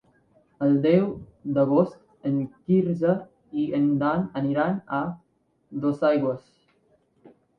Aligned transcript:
El 0.67 0.71
deu 0.85 1.03
d'agost 1.57 2.29
en 2.29 2.39
Quirze 2.69 3.11
i 3.63 3.67
en 3.79 3.85
Dan 4.03 4.25
aniran 4.41 4.79
a 5.01 5.01
Dosaigües. 5.85 6.49